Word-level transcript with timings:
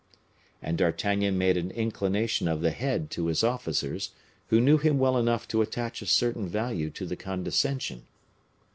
And 0.63 0.79
D'Artagnan 0.79 1.37
made 1.37 1.57
an 1.57 1.69
inclination 1.69 2.47
of 2.47 2.61
the 2.61 2.71
head 2.71 3.11
to 3.11 3.27
his 3.27 3.43
officers, 3.43 4.09
who 4.47 4.59
knew 4.59 4.79
him 4.79 4.97
well 4.97 5.15
enough 5.15 5.47
to 5.49 5.61
attach 5.61 6.01
a 6.01 6.07
certain 6.07 6.47
value 6.49 6.89
to 6.89 7.05
the 7.05 7.15
condescension. 7.15 8.07